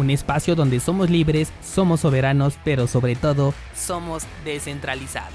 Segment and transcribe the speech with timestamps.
[0.00, 5.34] un espacio donde somos libres, somos soberanos, pero sobre todo somos descentralizados.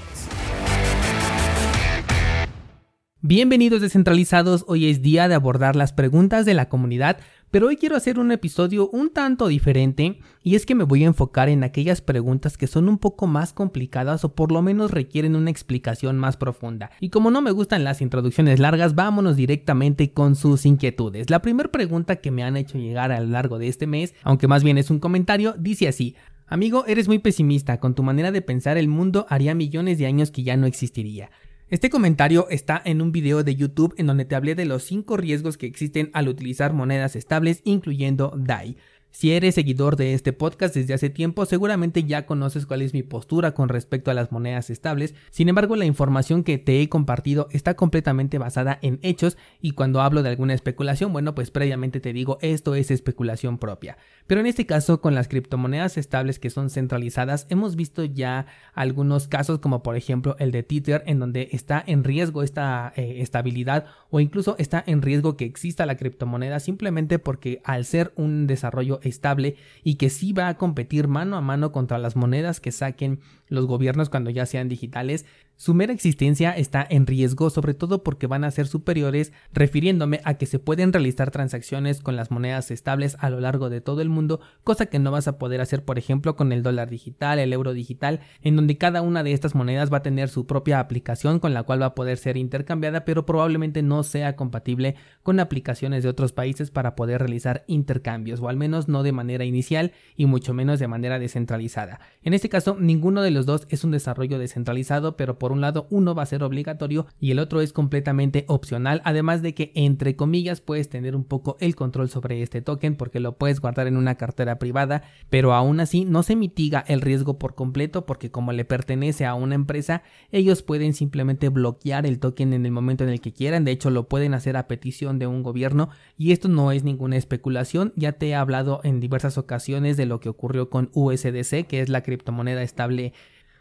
[3.22, 7.18] Bienvenidos descentralizados, hoy es día de abordar las preguntas de la comunidad,
[7.56, 11.06] pero hoy quiero hacer un episodio un tanto diferente y es que me voy a
[11.06, 15.34] enfocar en aquellas preguntas que son un poco más complicadas o por lo menos requieren
[15.34, 16.90] una explicación más profunda.
[17.00, 21.30] Y como no me gustan las introducciones largas, vámonos directamente con sus inquietudes.
[21.30, 24.48] La primera pregunta que me han hecho llegar a lo largo de este mes, aunque
[24.48, 26.14] más bien es un comentario, dice así.
[26.48, 30.30] Amigo, eres muy pesimista, con tu manera de pensar el mundo haría millones de años
[30.30, 31.30] que ya no existiría.
[31.68, 35.16] Este comentario está en un video de YouTube en donde te hablé de los 5
[35.16, 38.76] riesgos que existen al utilizar monedas estables, incluyendo DAI.
[39.18, 43.02] Si eres seguidor de este podcast desde hace tiempo, seguramente ya conoces cuál es mi
[43.02, 45.14] postura con respecto a las monedas estables.
[45.30, 50.02] Sin embargo, la información que te he compartido está completamente basada en hechos y cuando
[50.02, 53.96] hablo de alguna especulación, bueno, pues previamente te digo esto es especulación propia.
[54.26, 58.44] Pero en este caso, con las criptomonedas estables que son centralizadas, hemos visto ya
[58.74, 63.22] algunos casos como por ejemplo el de Tether en donde está en riesgo esta eh,
[63.22, 68.46] estabilidad o incluso está en riesgo que exista la criptomoneda simplemente porque al ser un
[68.46, 72.72] desarrollo estable y que sí va a competir mano a mano contra las monedas que
[72.72, 75.24] saquen los gobiernos cuando ya sean digitales,
[75.58, 80.34] su mera existencia está en riesgo, sobre todo porque van a ser superiores, refiriéndome a
[80.34, 84.10] que se pueden realizar transacciones con las monedas estables a lo largo de todo el
[84.10, 87.54] mundo, cosa que no vas a poder hacer, por ejemplo, con el dólar digital, el
[87.54, 91.40] euro digital, en donde cada una de estas monedas va a tener su propia aplicación
[91.40, 96.02] con la cual va a poder ser intercambiada, pero probablemente no sea compatible con aplicaciones
[96.02, 100.26] de otros países para poder realizar intercambios, o al menos no de manera inicial y
[100.26, 102.00] mucho menos de manera descentralizada.
[102.22, 105.86] En este caso, ninguno de los dos es un desarrollo descentralizado, pero por un lado
[105.90, 110.16] uno va a ser obligatorio y el otro es completamente opcional, además de que entre
[110.16, 113.96] comillas puedes tener un poco el control sobre este token porque lo puedes guardar en
[113.96, 118.52] una cartera privada, pero aún así no se mitiga el riesgo por completo porque como
[118.52, 120.02] le pertenece a una empresa,
[120.32, 123.90] ellos pueden simplemente bloquear el token en el momento en el que quieran, de hecho
[123.90, 128.12] lo pueden hacer a petición de un gobierno y esto no es ninguna especulación, ya
[128.12, 132.02] te he hablado en diversas ocasiones de lo que ocurrió con USDC, que es la
[132.02, 133.12] criptomoneda estable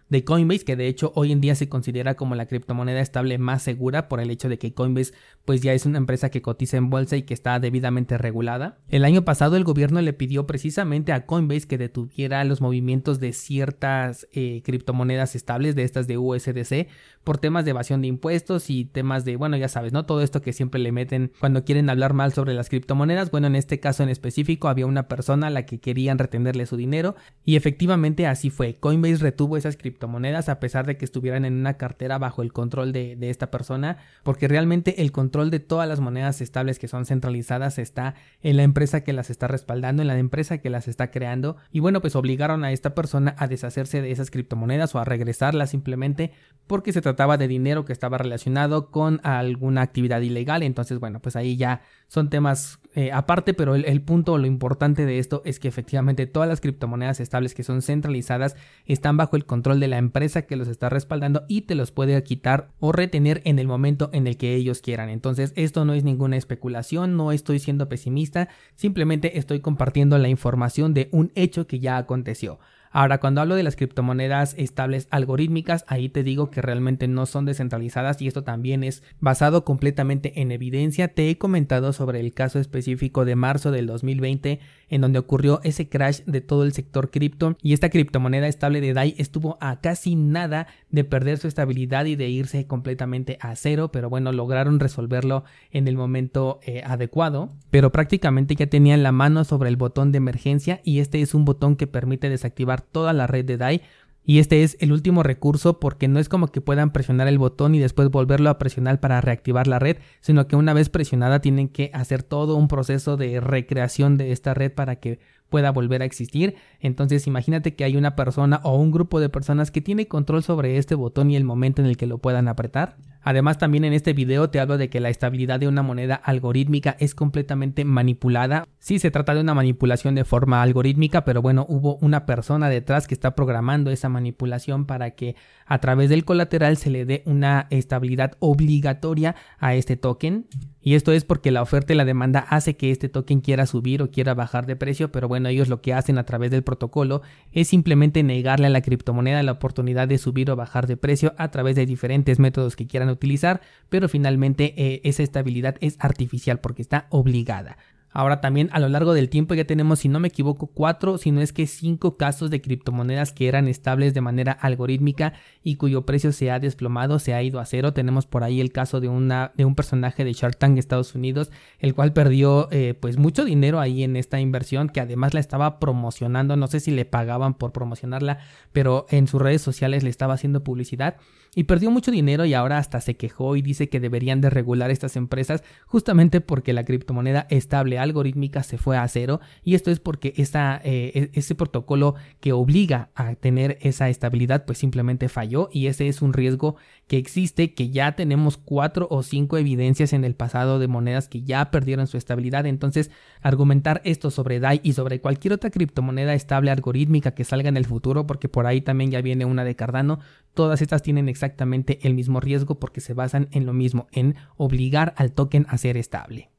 [0.10, 3.64] de Coinbase, que de hecho hoy en día se considera como la criptomoneda estable más
[3.64, 5.14] segura por el hecho de que Coinbase
[5.46, 8.78] pues ya es una empresa que cotiza en bolsa y que está debidamente regulada.
[8.90, 13.34] El año pasado el gobierno le pidió precisamente a Coinbase que detuviera los movimientos de
[13.34, 16.88] ciertas eh, criptomonedas estables, de estas de USDC,
[17.24, 20.06] por temas de evasión de impuestos y temas de, bueno, ya sabes, ¿no?
[20.06, 23.32] Todo esto que siempre le meten cuando quieren hablar mal sobre las criptomonedas.
[23.32, 26.78] Bueno, en este caso en específico había una persona a la que querían retenerle su
[26.78, 28.76] dinero y efectivamente así fue.
[28.76, 32.52] Coinbase retuvo esas criptomonedas criptomonedas a pesar de que estuvieran en una cartera bajo el
[32.52, 36.88] control de, de, esta persona porque realmente el control de todas las monedas estables que
[36.88, 40.88] son centralizadas está en la empresa que las está respaldando, en la empresa que las
[40.88, 41.58] está creando.
[41.72, 45.70] Y bueno pues obligaron a esta persona a deshacerse de esas criptomonedas o a regresarlas
[45.70, 46.32] simplemente
[46.68, 50.64] porque se trataba de dinero que estaba relacionado con alguna actividad ilegal.
[50.64, 55.20] Entonces bueno pues ahí ya son temas eh, aparte, pero el, punto, lo importante de
[55.20, 59.82] esto es que efectivamente todas las criptomonedas estables que son centralizadas están bajo el control
[59.82, 63.60] de la empresa que los está respaldando y te los puede quitar o retener en
[63.60, 65.10] el momento en el que ellos quieran.
[65.10, 70.94] Entonces, esto no es ninguna especulación, no estoy siendo pesimista, simplemente estoy compartiendo la información
[70.94, 72.60] de un hecho que ya aconteció.
[72.98, 77.44] Ahora, cuando hablo de las criptomonedas estables algorítmicas, ahí te digo que realmente no son
[77.44, 81.10] descentralizadas y esto también es basado completamente en evidencia.
[81.10, 85.90] Te he comentado sobre el caso específico de marzo del 2020 en donde ocurrió ese
[85.90, 90.16] crash de todo el sector cripto y esta criptomoneda estable de DAI estuvo a casi
[90.16, 95.44] nada de perder su estabilidad y de irse completamente a cero, pero bueno, lograron resolverlo
[95.72, 100.18] en el momento eh, adecuado, pero prácticamente ya tenían la mano sobre el botón de
[100.18, 103.82] emergencia y este es un botón que permite desactivar toda la red de DAI
[104.28, 107.76] y este es el último recurso porque no es como que puedan presionar el botón
[107.76, 111.70] y después volverlo a presionar para reactivar la red, sino que una vez presionada tienen
[111.70, 116.06] que hacer todo un proceso de recreación de esta red para que pueda volver a
[116.06, 116.56] existir.
[116.80, 120.78] Entonces imagínate que hay una persona o un grupo de personas que tiene control sobre
[120.78, 122.98] este botón y el momento en el que lo puedan apretar.
[123.26, 126.96] Además también en este video te hablo de que la estabilidad de una moneda algorítmica
[127.00, 128.68] es completamente manipulada.
[128.78, 133.08] Sí se trata de una manipulación de forma algorítmica, pero bueno, hubo una persona detrás
[133.08, 135.36] que está programando esa manipulación para que
[135.66, 140.46] a través del colateral se le dé una estabilidad obligatoria a este token.
[140.88, 144.04] Y esto es porque la oferta y la demanda hace que este token quiera subir
[144.04, 147.24] o quiera bajar de precio, pero bueno, ellos lo que hacen a través del protocolo
[147.52, 151.50] es simplemente negarle a la criptomoneda la oportunidad de subir o bajar de precio a
[151.50, 156.84] través de diferentes métodos que quieran utilizar, pero finalmente eh, esa estabilidad es artificial porque
[156.84, 157.78] está obligada.
[158.16, 161.32] Ahora también a lo largo del tiempo ya tenemos, si no me equivoco, cuatro, si
[161.32, 165.34] no es que cinco casos de criptomonedas que eran estables de manera algorítmica
[165.64, 167.92] y cuyo precio se ha desplomado, se ha ido a cero.
[167.92, 171.52] Tenemos por ahí el caso de, una, de un personaje de Shark Tank Estados Unidos,
[171.80, 175.78] el cual perdió eh, pues mucho dinero ahí en esta inversión, que además la estaba
[175.80, 178.40] promocionando, no sé si le pagaban por promocionarla,
[178.72, 181.18] pero en sus redes sociales le estaba haciendo publicidad
[181.56, 184.92] y perdió mucho dinero y ahora hasta se quejó y dice que deberían de regular
[184.92, 190.00] estas empresas justamente porque la criptomoneda estable algorítmica se fue a cero y esto es
[190.00, 195.70] porque esa, eh, e, ese protocolo que obliga a tener esa estabilidad pues simplemente falló
[195.72, 200.24] y ese es un riesgo que existe que ya tenemos cuatro o cinco evidencias en
[200.24, 203.12] el pasado de monedas que ya perdieron su estabilidad entonces
[203.42, 207.86] argumentar esto sobre DAI y sobre cualquier otra criptomoneda estable algorítmica que salga en el
[207.86, 210.20] futuro porque por ahí también ya viene una de Cardano
[210.56, 215.14] todas estas tienen exactamente el mismo riesgo porque se basan en lo mismo, en obligar
[215.18, 216.55] al token a ser estable.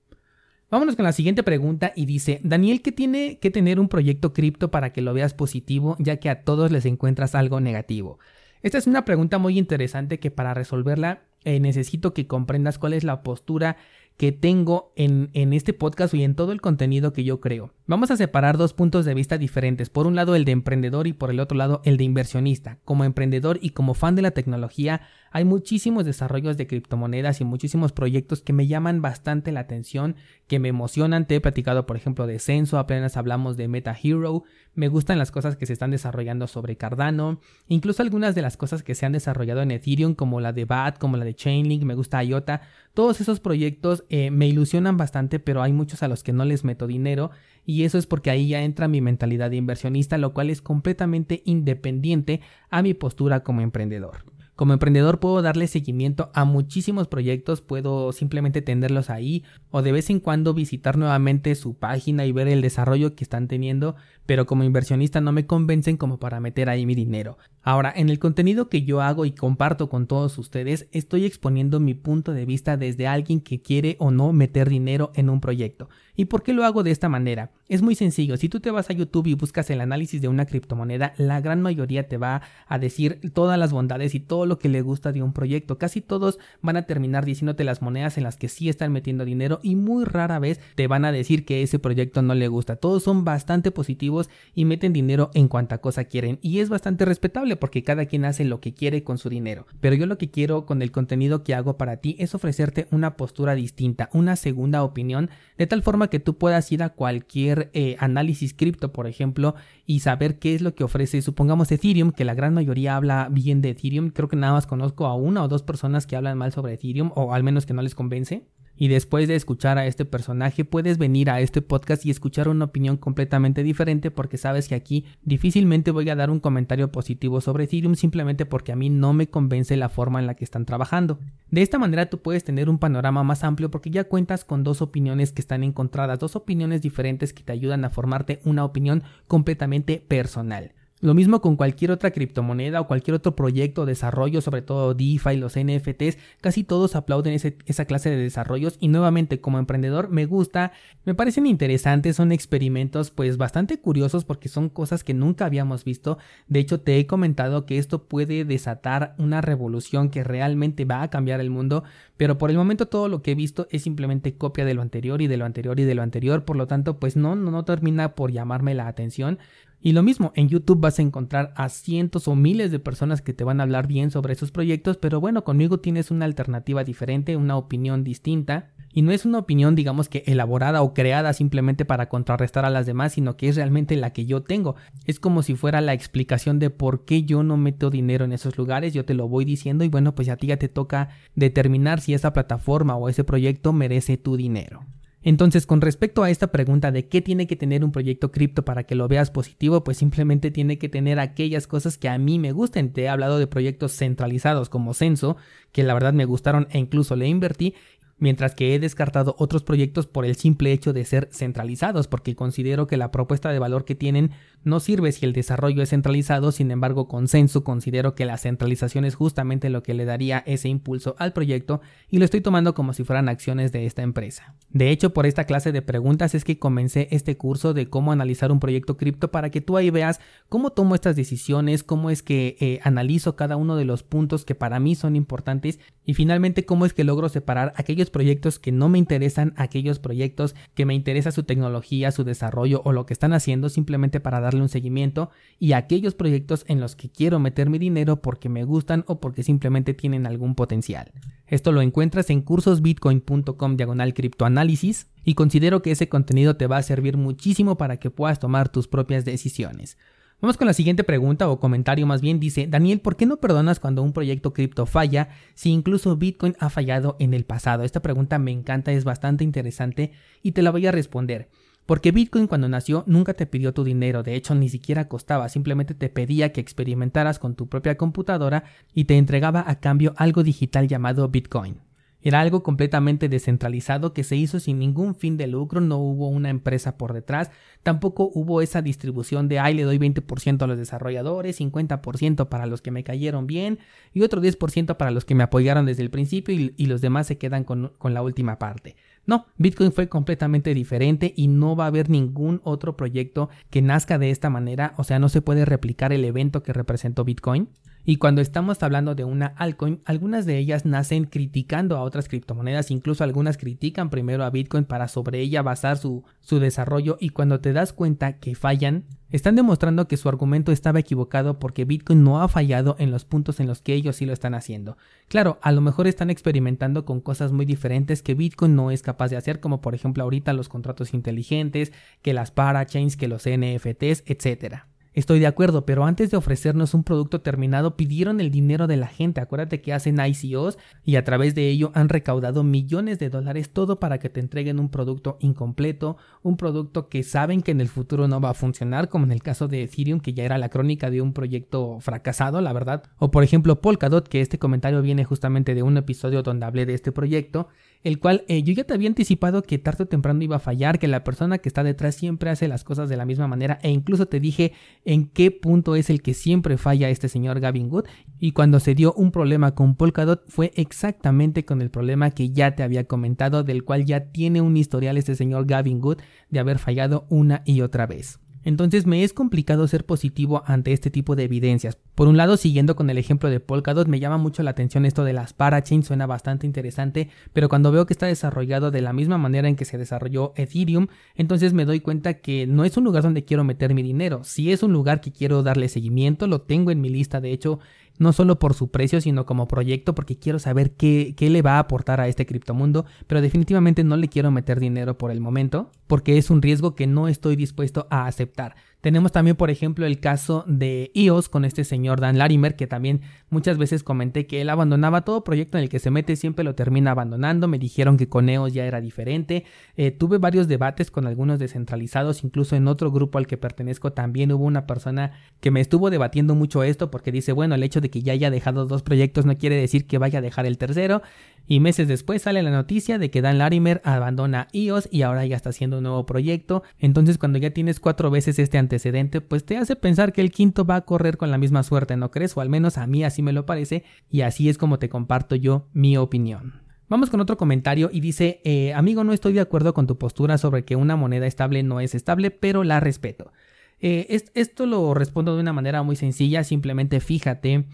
[0.68, 4.72] Vámonos con la siguiente pregunta y dice, Daniel, ¿qué tiene que tener un proyecto cripto
[4.72, 8.18] para que lo veas positivo ya que a todos les encuentras algo negativo?
[8.62, 13.04] Esta es una pregunta muy interesante que para resolverla eh, necesito que comprendas cuál es
[13.04, 13.76] la postura
[14.16, 17.72] que tengo en, en, este podcast y en todo el contenido que yo creo.
[17.86, 19.90] Vamos a separar dos puntos de vista diferentes.
[19.90, 22.78] Por un lado el de emprendedor y por el otro lado el de inversionista.
[22.84, 25.02] Como emprendedor y como fan de la tecnología,
[25.36, 30.16] hay muchísimos desarrollos de criptomonedas y muchísimos proyectos que me llaman bastante la atención,
[30.46, 31.26] que me emocionan.
[31.26, 34.44] Te he platicado, por ejemplo, de Censo, apenas hablamos de Meta Hero.
[34.74, 37.38] Me gustan las cosas que se están desarrollando sobre Cardano,
[37.68, 40.96] incluso algunas de las cosas que se han desarrollado en Ethereum, como la de BAT,
[40.96, 42.62] como la de Chainlink, me gusta IOTA.
[42.94, 46.64] Todos esos proyectos eh, me ilusionan bastante, pero hay muchos a los que no les
[46.64, 47.30] meto dinero
[47.66, 51.42] y eso es porque ahí ya entra mi mentalidad de inversionista, lo cual es completamente
[51.44, 52.40] independiente
[52.70, 54.35] a mi postura como emprendedor.
[54.56, 60.08] Como emprendedor puedo darle seguimiento a muchísimos proyectos, puedo simplemente tenerlos ahí o de vez
[60.08, 64.64] en cuando visitar nuevamente su página y ver el desarrollo que están teniendo, pero como
[64.64, 67.36] inversionista no me convencen como para meter ahí mi dinero.
[67.68, 71.94] Ahora, en el contenido que yo hago y comparto con todos ustedes, estoy exponiendo mi
[71.94, 75.88] punto de vista desde alguien que quiere o no meter dinero en un proyecto.
[76.14, 77.50] ¿Y por qué lo hago de esta manera?
[77.68, 80.46] Es muy sencillo, si tú te vas a YouTube y buscas el análisis de una
[80.46, 84.68] criptomoneda, la gran mayoría te va a decir todas las bondades y todo lo que
[84.68, 85.76] le gusta de un proyecto.
[85.76, 89.58] Casi todos van a terminar diciéndote las monedas en las que sí están metiendo dinero
[89.64, 92.76] y muy rara vez te van a decir que ese proyecto no le gusta.
[92.76, 97.55] Todos son bastante positivos y meten dinero en cuanta cosa quieren y es bastante respetable
[97.56, 99.66] porque cada quien hace lo que quiere con su dinero.
[99.80, 103.16] Pero yo lo que quiero con el contenido que hago para ti es ofrecerte una
[103.16, 107.96] postura distinta, una segunda opinión, de tal forma que tú puedas ir a cualquier eh,
[107.98, 109.54] análisis cripto, por ejemplo,
[109.86, 113.62] y saber qué es lo que ofrece, supongamos Ethereum, que la gran mayoría habla bien
[113.62, 116.52] de Ethereum, creo que nada más conozco a una o dos personas que hablan mal
[116.52, 120.04] sobre Ethereum, o al menos que no les convence y después de escuchar a este
[120.04, 124.74] personaje puedes venir a este podcast y escuchar una opinión completamente diferente porque sabes que
[124.74, 129.12] aquí difícilmente voy a dar un comentario positivo sobre Ethereum simplemente porque a mí no
[129.12, 131.18] me convence la forma en la que están trabajando.
[131.50, 134.82] De esta manera tú puedes tener un panorama más amplio porque ya cuentas con dos
[134.82, 140.04] opiniones que están encontradas, dos opiniones diferentes que te ayudan a formarte una opinión completamente
[140.06, 140.72] personal.
[141.02, 145.36] Lo mismo con cualquier otra criptomoneda o cualquier otro proyecto o desarrollo, sobre todo DeFi,
[145.36, 150.72] los NFTs, casi todos aplauden esa clase de desarrollos y nuevamente como emprendedor me gusta,
[151.04, 156.16] me parecen interesantes, son experimentos pues bastante curiosos porque son cosas que nunca habíamos visto,
[156.48, 161.10] de hecho te he comentado que esto puede desatar una revolución que realmente va a
[161.10, 161.84] cambiar el mundo,
[162.16, 165.20] pero por el momento todo lo que he visto es simplemente copia de lo anterior
[165.20, 167.66] y de lo anterior y de lo anterior, por lo tanto pues no, no, no
[167.66, 169.38] termina por llamarme la atención,
[169.80, 173.32] y lo mismo, en YouTube vas a encontrar a cientos o miles de personas que
[173.32, 177.36] te van a hablar bien sobre esos proyectos, pero bueno, conmigo tienes una alternativa diferente,
[177.36, 178.72] una opinión distinta.
[178.92, 182.86] Y no es una opinión, digamos que elaborada o creada simplemente para contrarrestar a las
[182.86, 184.74] demás, sino que es realmente la que yo tengo.
[185.04, 188.56] Es como si fuera la explicación de por qué yo no meto dinero en esos
[188.56, 192.00] lugares, yo te lo voy diciendo y bueno, pues a ti ya te toca determinar
[192.00, 194.86] si esa plataforma o ese proyecto merece tu dinero.
[195.26, 198.84] Entonces, con respecto a esta pregunta de qué tiene que tener un proyecto cripto para
[198.84, 202.52] que lo veas positivo, pues simplemente tiene que tener aquellas cosas que a mí me
[202.52, 202.92] gusten.
[202.92, 205.36] Te he hablado de proyectos centralizados como Censo,
[205.72, 207.74] que la verdad me gustaron e incluso le invertí,
[208.18, 212.86] mientras que he descartado otros proyectos por el simple hecho de ser centralizados, porque considero
[212.86, 214.30] que la propuesta de valor que tienen
[214.64, 219.14] no sirve si el desarrollo es centralizado, sin embargo, consenso considero que la centralización es
[219.14, 223.04] justamente lo que le daría ese impulso al proyecto y lo estoy tomando como si
[223.04, 224.54] fueran acciones de esta empresa.
[224.70, 228.50] De hecho, por esta clase de preguntas es que comencé este curso de cómo analizar
[228.50, 232.56] un proyecto cripto para que tú ahí veas cómo tomo estas decisiones, cómo es que
[232.60, 236.86] eh, analizo cada uno de los puntos que para mí son importantes y finalmente cómo
[236.86, 241.32] es que logro separar aquellos proyectos que no me interesan, aquellos proyectos que me interesa
[241.32, 245.72] su tecnología, su desarrollo o lo que están haciendo simplemente para darle un seguimiento y
[245.72, 249.94] aquellos proyectos en los que quiero meter mi dinero porque me gustan o porque simplemente
[249.94, 251.12] tienen algún potencial.
[251.46, 256.82] Esto lo encuentras en cursosbitcoin.com diagonal criptoanálisis y considero que ese contenido te va a
[256.82, 259.96] servir muchísimo para que puedas tomar tus propias decisiones.
[260.40, 262.38] Vamos con la siguiente pregunta o comentario más bien.
[262.38, 266.68] Dice, Daniel, ¿por qué no perdonas cuando un proyecto cripto falla si incluso Bitcoin ha
[266.68, 267.84] fallado en el pasado?
[267.84, 270.12] Esta pregunta me encanta, es bastante interesante
[270.42, 271.48] y te la voy a responder.
[271.86, 275.94] Porque Bitcoin cuando nació nunca te pidió tu dinero, de hecho ni siquiera costaba, simplemente
[275.94, 280.86] te pedía que experimentaras con tu propia computadora y te entregaba a cambio algo digital
[280.86, 281.85] llamado Bitcoin.
[282.26, 286.50] Era algo completamente descentralizado que se hizo sin ningún fin de lucro, no hubo una
[286.50, 287.52] empresa por detrás,
[287.84, 292.82] tampoco hubo esa distribución de, ay, le doy 20% a los desarrolladores, 50% para los
[292.82, 293.78] que me cayeron bien
[294.12, 297.38] y otro 10% para los que me apoyaron desde el principio y, los demás se
[297.38, 298.96] quedan con, con la última parte.
[299.24, 304.18] No, Bitcoin fue completamente diferente y no va a haber ningún otro proyecto que nazca
[304.18, 307.68] de esta manera, o sea, no se puede replicar el evento que representó Bitcoin.
[308.08, 312.92] Y cuando estamos hablando de una altcoin, algunas de ellas nacen criticando a otras criptomonedas,
[312.92, 317.72] incluso algunas critican primero a Bitcoin para sobre ella basar su, desarrollo y cuando te
[317.72, 322.46] das cuenta que fallan, están demostrando que su argumento estaba equivocado porque Bitcoin no ha
[322.46, 324.96] fallado en los puntos en los que ellos sí lo están haciendo.
[325.26, 329.30] Claro, a lo mejor están experimentando con cosas muy diferentes que Bitcoin no es capaz
[329.30, 334.22] de hacer, como por ejemplo ahorita los contratos inteligentes, que las parachains, que los NFTs,
[334.26, 334.86] etcétera.
[335.16, 339.06] Estoy de acuerdo, pero antes de ofrecernos un producto terminado pidieron el dinero de la
[339.06, 339.40] gente.
[339.40, 343.98] Acuérdate que hacen ICOs y a través de ello han recaudado millones de dólares todo
[343.98, 348.28] para que te entreguen un producto incompleto, un producto que saben que en el futuro
[348.28, 351.08] no va a funcionar, como en el caso de Ethereum, que ya era la crónica
[351.08, 353.04] de un proyecto fracasado, la verdad.
[353.16, 356.92] O por ejemplo Polkadot, que este comentario viene justamente de un episodio donde hablé de
[356.92, 357.68] este proyecto
[358.06, 361.00] el cual eh, yo ya te había anticipado que tarde o temprano iba a fallar,
[361.00, 363.90] que la persona que está detrás siempre hace las cosas de la misma manera e
[363.90, 368.04] incluso te dije en qué punto es el que siempre falla este señor Gavin Good
[368.38, 372.76] y cuando se dio un problema con Polkadot fue exactamente con el problema que ya
[372.76, 376.78] te había comentado del cual ya tiene un historial este señor Gavin Good de haber
[376.78, 378.38] fallado una y otra vez.
[378.66, 381.96] Entonces me es complicado ser positivo ante este tipo de evidencias.
[382.16, 385.22] Por un lado, siguiendo con el ejemplo de Polkadot, me llama mucho la atención esto
[385.22, 389.38] de las parachains, suena bastante interesante, pero cuando veo que está desarrollado de la misma
[389.38, 391.06] manera en que se desarrolló Ethereum,
[391.36, 394.42] entonces me doy cuenta que no es un lugar donde quiero meter mi dinero.
[394.42, 397.78] Si es un lugar que quiero darle seguimiento, lo tengo en mi lista, de hecho,
[398.18, 401.76] no solo por su precio, sino como proyecto, porque quiero saber qué, qué, le va
[401.76, 405.90] a aportar a este criptomundo, pero definitivamente no le quiero meter dinero por el momento,
[406.06, 408.76] porque es un riesgo que no estoy dispuesto a aceptar.
[409.06, 413.20] Tenemos también, por ejemplo, el caso de iOS con este señor Dan Larimer, que también
[413.50, 416.74] muchas veces comenté que él abandonaba todo proyecto en el que se mete, siempre lo
[416.74, 417.68] termina abandonando.
[417.68, 419.64] Me dijeron que con EOS ya era diferente.
[419.96, 424.50] Eh, tuve varios debates con algunos descentralizados, incluso en otro grupo al que pertenezco también
[424.50, 428.10] hubo una persona que me estuvo debatiendo mucho esto porque dice, bueno, el hecho de
[428.10, 431.22] que ya haya dejado dos proyectos no quiere decir que vaya a dejar el tercero.
[431.66, 435.56] Y meses después sale la noticia de que Dan Larimer abandona iOS y ahora ya
[435.56, 436.82] está haciendo un nuevo proyecto.
[436.98, 440.84] Entonces cuando ya tienes cuatro veces este antecedente, pues te hace pensar que el quinto
[440.84, 442.56] va a correr con la misma suerte, ¿no crees?
[442.56, 445.56] O al menos a mí así me lo parece y así es como te comparto
[445.56, 446.86] yo mi opinión.
[447.08, 450.58] Vamos con otro comentario y dice, eh, amigo, no estoy de acuerdo con tu postura
[450.58, 453.52] sobre que una moneda estable no es estable, pero la respeto.
[454.00, 457.86] Eh, esto lo respondo de una manera muy sencilla, simplemente fíjate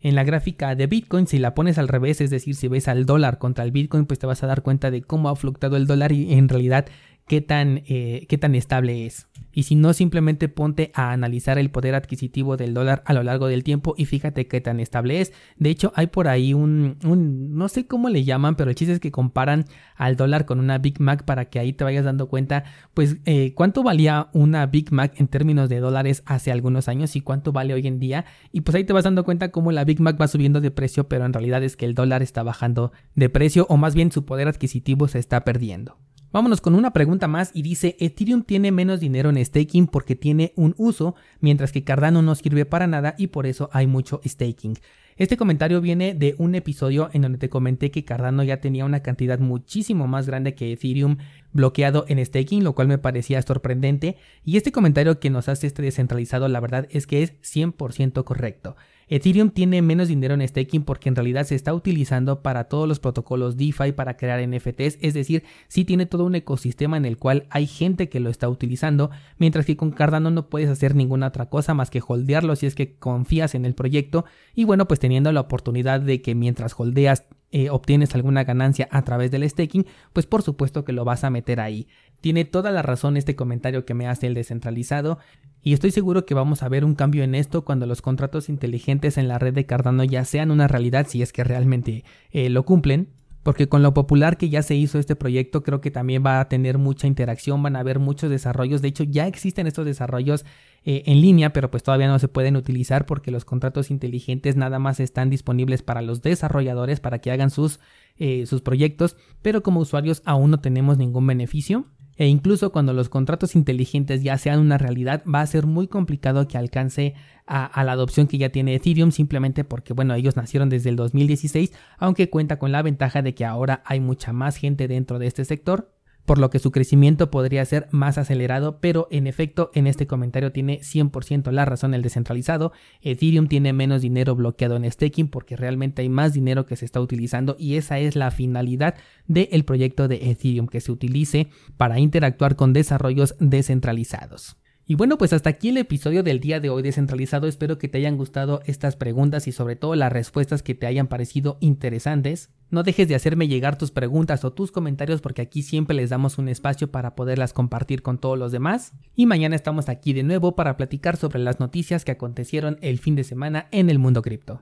[0.00, 3.06] en la gráfica de Bitcoin, si la pones al revés, es decir, si ves al
[3.06, 5.86] dólar contra el Bitcoin, pues te vas a dar cuenta de cómo ha fluctuado el
[5.86, 6.86] dólar y en realidad
[7.28, 9.28] qué tan, eh, qué tan estable es.
[9.52, 13.48] Y si no, simplemente ponte a analizar el poder adquisitivo del dólar a lo largo
[13.48, 15.32] del tiempo y fíjate qué tan estable es.
[15.56, 18.92] De hecho, hay por ahí un, un, no sé cómo le llaman, pero el chiste
[18.92, 19.64] es que comparan
[19.96, 23.52] al dólar con una Big Mac para que ahí te vayas dando cuenta, pues, eh,
[23.54, 27.74] cuánto valía una Big Mac en términos de dólares hace algunos años y cuánto vale
[27.74, 28.26] hoy en día.
[28.52, 31.08] Y pues ahí te vas dando cuenta cómo la Big Mac va subiendo de precio,
[31.08, 34.24] pero en realidad es que el dólar está bajando de precio o más bien su
[34.24, 35.96] poder adquisitivo se está perdiendo.
[36.30, 40.52] Vámonos con una pregunta más y dice, Ethereum tiene menos dinero en staking porque tiene
[40.56, 44.74] un uso, mientras que Cardano no sirve para nada y por eso hay mucho staking.
[45.16, 49.00] Este comentario viene de un episodio en donde te comenté que Cardano ya tenía una
[49.00, 51.16] cantidad muchísimo más grande que Ethereum
[51.52, 54.16] bloqueado en staking, lo cual me parecía sorprendente.
[54.44, 58.76] Y este comentario que nos hace este descentralizado, la verdad es que es 100% correcto.
[59.08, 63.00] Ethereum tiene menos dinero en staking porque en realidad se está utilizando para todos los
[63.00, 67.46] protocolos DeFi para crear NFTs, es decir, sí tiene todo un ecosistema en el cual
[67.50, 71.48] hay gente que lo está utilizando, mientras que con Cardano no puedes hacer ninguna otra
[71.48, 74.24] cosa más que holdearlo si es que confías en el proyecto
[74.54, 79.02] y bueno, pues teniendo la oportunidad de que mientras holdeas eh, obtienes alguna ganancia a
[79.02, 81.88] través del staking, pues por supuesto que lo vas a meter ahí.
[82.20, 85.18] Tiene toda la razón este comentario que me hace el descentralizado
[85.62, 89.18] y estoy seguro que vamos a ver un cambio en esto cuando los contratos inteligentes
[89.18, 92.64] en la red de Cardano ya sean una realidad si es que realmente eh, lo
[92.64, 93.08] cumplen
[93.42, 96.48] porque con lo popular que ya se hizo este proyecto creo que también va a
[96.48, 100.44] tener mucha interacción, van a haber muchos desarrollos, de hecho ya existen estos desarrollos
[100.84, 104.78] eh, en línea, pero pues todavía no se pueden utilizar porque los contratos inteligentes nada
[104.78, 107.80] más están disponibles para los desarrolladores para que hagan sus,
[108.18, 111.86] eh, sus proyectos, pero como usuarios aún no tenemos ningún beneficio.
[112.18, 116.48] E incluso cuando los contratos inteligentes ya sean una realidad, va a ser muy complicado
[116.48, 117.14] que alcance
[117.46, 121.72] a, la adopción que ya tiene Ethereum, simplemente porque, bueno, ellos nacieron desde el 2016,
[121.96, 125.44] aunque cuenta con la ventaja de que ahora hay mucha más gente dentro de este
[125.44, 125.90] sector,
[126.28, 130.52] por lo que su crecimiento podría ser más acelerado, pero en efecto en este comentario
[130.52, 132.70] tiene 100% la razón el descentralizado.
[133.00, 137.00] Ethereum tiene menos dinero bloqueado en staking porque realmente hay más dinero que se está
[137.00, 142.56] utilizando y esa es la finalidad del proyecto de Ethereum, que se utilice para interactuar
[142.56, 144.58] con desarrollos descentralizados.
[144.90, 147.46] Y bueno, pues hasta aquí el episodio del día de hoy descentralizado.
[147.46, 151.08] Espero que te hayan gustado estas preguntas y sobre todo las respuestas que te hayan
[151.08, 152.48] parecido interesantes.
[152.70, 156.38] No dejes de hacerme llegar tus preguntas o tus comentarios porque aquí siempre les damos
[156.38, 158.94] un espacio para poderlas compartir con todos los demás.
[159.14, 163.14] Y mañana estamos aquí de nuevo para platicar sobre las noticias que acontecieron el fin
[163.14, 164.56] de semana en el mundo cripto.